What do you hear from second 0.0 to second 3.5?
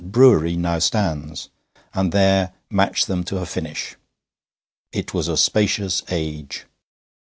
brewery now stands), and there match them to a